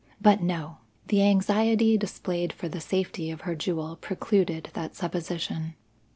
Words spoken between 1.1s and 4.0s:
anxiety displayed for the safety of her jewel